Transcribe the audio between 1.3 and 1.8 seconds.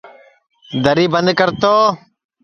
کر تو